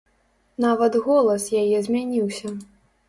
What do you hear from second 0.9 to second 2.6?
голас яе змяніўся.